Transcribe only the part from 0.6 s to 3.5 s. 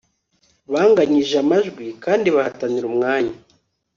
banganyije amajwi kandi bahatanira umwanya